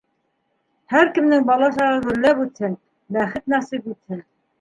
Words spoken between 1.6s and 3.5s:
сағы гөрләп үтһен, бәхет